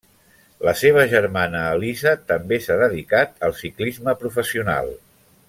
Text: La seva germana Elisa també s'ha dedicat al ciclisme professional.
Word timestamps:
La 0.67 0.71
seva 0.79 1.03
germana 1.11 1.61
Elisa 1.73 2.13
també 2.31 2.59
s'ha 2.65 2.79
dedicat 2.81 3.47
al 3.49 3.55
ciclisme 3.61 4.17
professional. 4.25 4.93